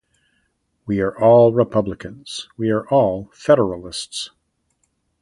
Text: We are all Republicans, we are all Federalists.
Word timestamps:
We 0.87 0.99
are 0.99 1.15
all 1.15 1.53
Republicans, 1.53 2.49
we 2.57 2.71
are 2.71 2.87
all 2.89 3.29
Federalists. 3.35 4.31